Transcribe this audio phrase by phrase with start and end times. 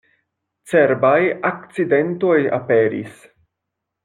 [0.71, 1.19] Cerbaj
[1.51, 3.23] akcidentoj aperis.